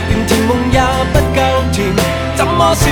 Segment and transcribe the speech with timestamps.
[0.08, 0.80] 连甜梦也
[1.12, 1.92] 不够甜，
[2.36, 2.88] 怎么鲜？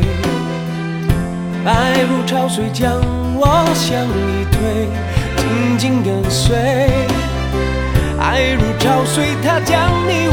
[1.65, 2.93] 爱如潮水将
[3.35, 4.87] 我向你推，
[5.35, 6.55] 紧紧跟随。
[8.17, 10.32] 爱如潮水，它将你。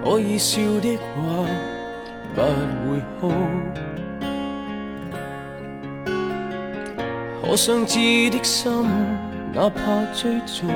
[0.05, 0.51] 可以笑
[0.83, 1.05] 的话，
[2.35, 2.39] 不
[2.91, 3.21] 会哭。
[7.43, 7.97] 可相知
[8.29, 9.26] 的心。
[9.57, 9.79] 哪怕
[10.13, 10.67] 追逐，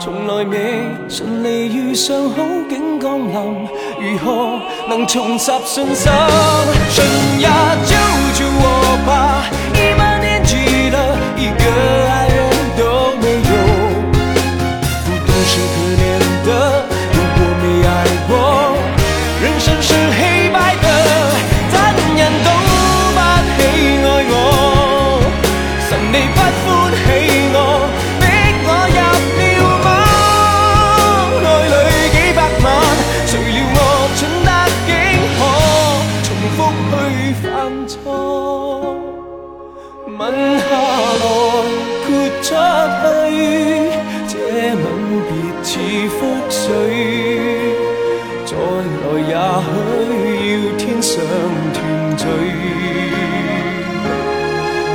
[0.00, 3.68] 从来未顺利遇上好景降临，
[4.12, 6.12] 如何能重拾信心？
[6.92, 7.06] 春
[7.38, 7.42] 日
[7.86, 7.96] 焦
[8.34, 9.55] 灼我吧。
[52.26, 52.26] 聚，